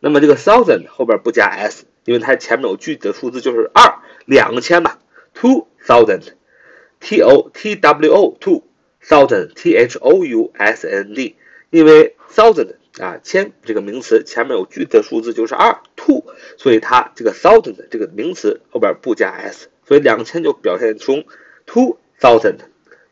[0.00, 4.98] 那么这个 thousand 后边不加 s，因为它前面有具体的数字就是二，两千嘛
[5.34, 8.64] ，two thousand，t o t w o two
[9.02, 11.36] thousand t h o u s n d，
[11.70, 12.74] 因为 thousand。
[12.98, 16.24] 啊，千这个名词前面有具体的数字就是二 two，
[16.58, 21.24] 所以它这个 thousand 这个名词后边不加 s，所以两千就表现出
[21.64, 22.56] two thousand。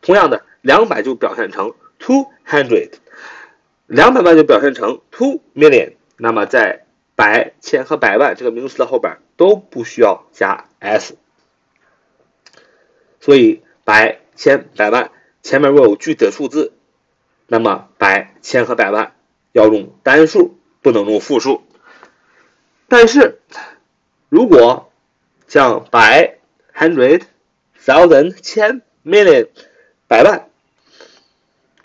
[0.03, 2.91] 同样的，两百就表现成 two hundred，
[3.87, 5.93] 两百万就表现成 two million。
[6.19, 11.15] 那么在百、千和百万这个名词的后边都不需要加 s，
[13.21, 16.73] 所以百、千、百万前面若有具体的数字，
[17.49, 19.15] 那么百、千和百万。
[19.53, 21.63] 要用单数，不能用复数。
[22.87, 23.41] 但是，
[24.29, 24.93] 如果
[25.49, 26.39] 像百、
[26.73, 27.23] hundred、
[27.83, 29.49] thousand、千、million、
[30.07, 30.49] 百万，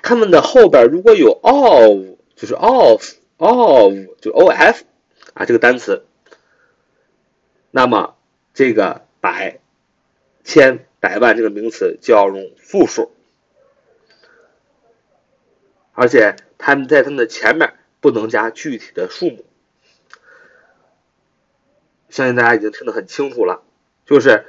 [0.04, 4.52] 它们的后边如果有 of，就是 of，of 就 of
[5.34, 6.06] 啊这个单词，
[7.72, 8.16] 那么
[8.54, 9.60] 这个百、
[10.44, 13.12] 千、百万这个名词就要用复数，
[15.94, 16.36] 而且。
[16.66, 19.44] 他们在它们的前面不能加具体的数目，
[22.08, 23.64] 相信大家已经听得很清楚了。
[24.06, 24.46] 就是，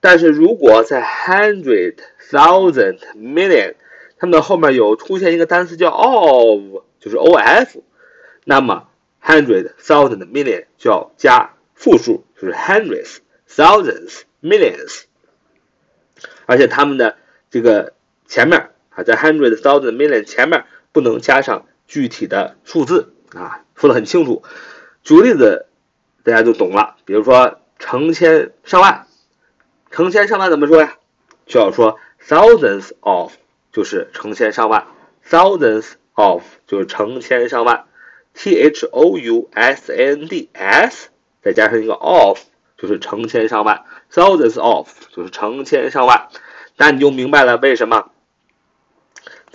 [0.00, 1.96] 但是如果在 hundred
[2.30, 3.76] thousand million，
[4.18, 7.78] 它们的后面有出现一个单词叫 of，就是 of，
[8.44, 8.90] 那么
[9.24, 15.04] hundred thousand million 就要加复数，就是 hundreds thousands millions，
[16.44, 17.16] 而且它们的
[17.48, 17.94] 这个
[18.26, 20.64] 前面啊，在 hundred thousand million 前面。
[20.90, 24.42] 不能加上具体的数字啊，说的很清楚。
[25.04, 25.66] 举个例子，
[26.24, 26.96] 大家就懂了。
[27.04, 29.06] 比如说成千上万，
[29.90, 30.96] 成千上万怎么说呀？
[31.46, 33.32] 就要说 thousands of，
[33.70, 34.86] 就是成千上万
[35.28, 37.84] ；thousands of 就是成千上万
[38.34, 41.10] ；t h o u s a n d s
[41.42, 42.40] 再加上一个 of，
[42.78, 46.28] 就是成千上万；thousands of 就是成千上万。
[46.76, 48.10] 那你就明白了为什么。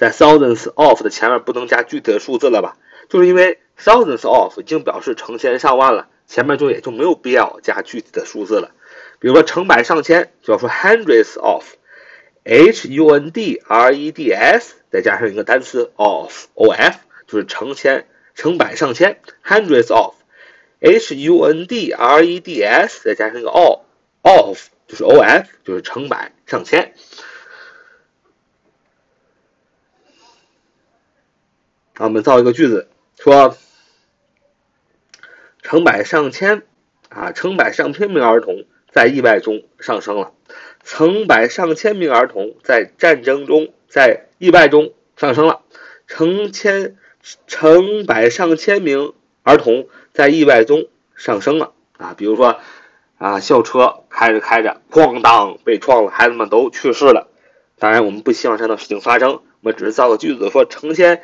[0.04, 2.76] 在 thousands of 的前面不能加具体的数字了吧？
[3.08, 8.72] 就是因为 thousands of 已经表示成千上万了，前面就也就没有必要加具体的数字了。
[9.20, 18.06] 比如说成百上千，就要说 hundreds of，h u n d r e d s，再加上一个单词 of，o f，就是成千、
[18.36, 26.94] 成百上千，hundreds of，h u n d r e d s，再加上一个 of，of 就是 o f，就是成百上千。
[31.96, 32.88] 啊，我们造一个句子，
[33.20, 33.56] 说
[35.62, 36.64] 成百上千
[37.10, 40.32] 啊，成百上千名儿童在意外中上升了，
[40.84, 45.62] 成百上千名儿童在战争中在意外中上升了，
[46.08, 46.98] 成千
[47.46, 49.14] 成百上千名
[49.44, 52.60] 儿童在意外中上升了啊，比如说
[53.20, 57.30] 啊，校车开着开着，哐当被撞了，孩子们都去世了。
[57.78, 61.22] 当然，我们不希望这样的事情发生，我们只是造个句子，说成千。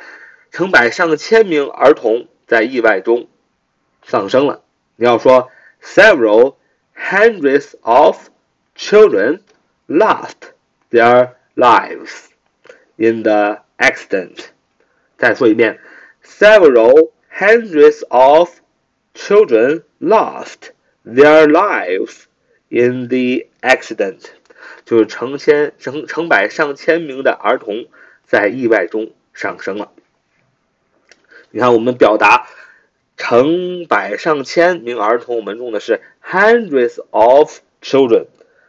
[0.50, 3.28] 成百上千名儿童在意外中
[4.02, 4.62] 丧生了。
[4.96, 5.50] 你要说
[5.82, 6.56] several
[6.96, 8.28] hundreds of
[8.76, 9.40] children
[9.86, 10.52] lost
[10.90, 14.46] their lives，in the accident。
[15.16, 15.78] 再说一遍
[16.24, 18.60] ，several hundreds of
[19.14, 20.72] children lost
[21.04, 22.24] their lives
[22.68, 24.40] in the accident。
[24.84, 27.86] 就是成千成成百上千名的儿童
[28.24, 29.92] 在意外中丧生了。
[31.52, 32.46] 你看，我们表达
[33.16, 38.26] 成百上千名儿童，我们用的是 hundreds of children。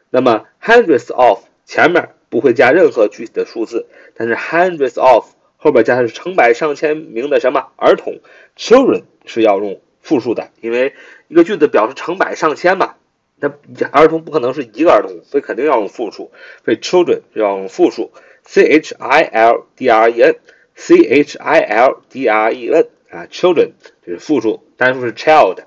[0.09, 3.85] 那么 hundreds of 前面不会加任何具体的数字，
[4.15, 5.25] 但是 hundreds of
[5.57, 8.19] 后边加的是成百上千名的什么儿童
[8.57, 10.95] ？children 是要用复数的，因为
[11.27, 12.95] 一个句子表示成百上千嘛。
[13.43, 13.51] 那
[13.91, 16.31] 儿童不可能是一个儿童，所以肯定要用复数。
[16.65, 18.11] 所以 children 要用复数
[18.43, 20.35] ，c h i l d r e n
[20.81, 23.71] Children 啊，children
[24.05, 25.57] 就是复数，单数是 child。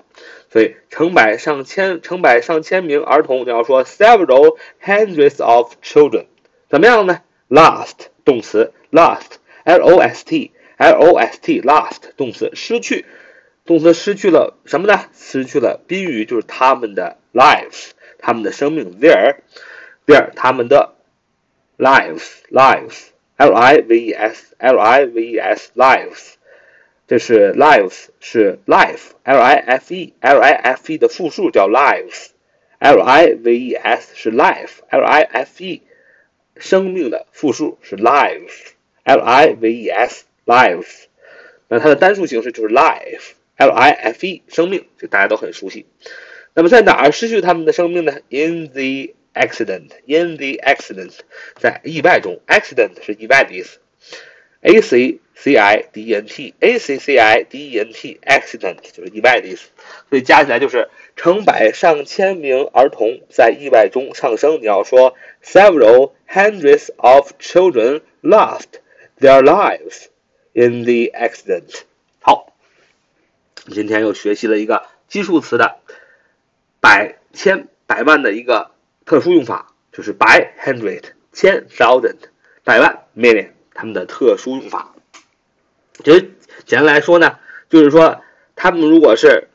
[0.51, 6.25] 所以成百上千、成百上千名儿童，你要说 several hundreds of children，
[6.69, 13.05] 怎么样呢？lost 动词 lost，l o s t，l o s t，lost 动词失去。
[13.65, 15.05] 动词失去了什么呢？
[15.13, 20.95] 失去了宾语，就是他们的 lives，他们的生命 their，their 他们的
[21.77, 26.34] lives，lives i v e s，l i v e s，lives，
[27.06, 34.12] 这是 lives 是 life，l i f e，l i f e 的复数叫 lives，l i v e s
[34.14, 35.82] 是 life，l i f e
[36.56, 41.04] 生命的复数是 lives，l i v e s，lives，
[41.68, 45.84] 那它的单数形式就是 life。L I F E，生命，这大家都很熟悉。
[46.54, 48.14] 那么在哪儿失去他们的生命呢？
[48.30, 51.19] In the accident，in the accident，
[51.59, 53.79] 在意外中，accident 是意外的意思。
[54.61, 59.69] A C C I D E N T，A C C I D E N T，accident 就是意外的意思。
[60.09, 64.59] 所以加起来就是成百上千名儿童在意外中丧生。
[64.61, 68.79] 你要说 several hundreds of children lost
[69.19, 70.07] their lives
[70.53, 71.81] in the accident。
[72.21, 72.51] 好。
[73.71, 75.77] 今天又学习了一个基数词的
[76.79, 78.69] 百千百万的一个
[79.05, 82.15] 特殊用法，就是百 hundred 千 thousand
[82.63, 84.93] 百万 million 它们的特殊用法。
[86.03, 86.31] 其实
[86.65, 87.37] 简单来说呢，
[87.69, 88.21] 就是说
[88.55, 89.49] 它们如果是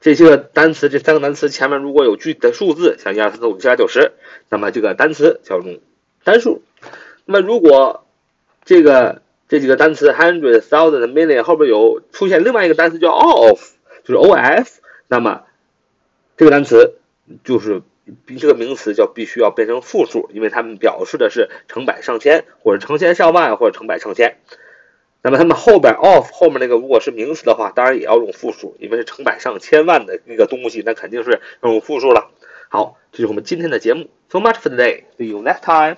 [0.00, 4.12] 这些个单词，这三个单词前面如果有具体的数字，像一二三四五六七八九十，
[4.48, 5.80] 那么这个单词叫用
[6.22, 6.62] 单数。
[7.24, 8.06] 那么如果
[8.64, 13.60] 这个这几个单词 hundred thousand million 后边有出现另外一个单词叫 of，
[14.04, 15.42] 就是 o f，那么
[16.36, 16.94] 这个单词
[17.42, 17.82] 就是
[18.38, 24.36] 这个名词叫必须要变成复数，因为它们表示的是成百上千或者成千上万或者成百上千。
[25.22, 32.30] 那么它们后边 of 后面那个如果是名词的话，当然也要用复数，因为是成百上千万的那个东西，那肯定是用复数了。
[32.68, 34.08] 好，这是我们今天的节目。
[34.28, 35.04] So much for today.
[35.18, 35.96] See you next time.